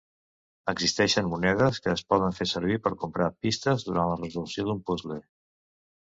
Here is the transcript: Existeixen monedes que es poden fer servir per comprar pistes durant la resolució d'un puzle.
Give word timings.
Existeixen 0.71 1.27
monedes 1.33 1.75
que 1.83 1.91
es 1.97 2.01
poden 2.13 2.33
fer 2.37 2.47
servir 2.51 2.77
per 2.85 2.91
comprar 3.03 3.27
pistes 3.47 3.85
durant 3.91 4.09
la 4.13 4.17
resolució 4.23 4.65
d'un 4.71 4.81
puzle. 4.89 5.19